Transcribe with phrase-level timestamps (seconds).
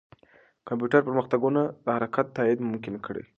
[0.67, 3.23] کمپیوټر پرمختګونه د حرکت تایید ممکن کړي.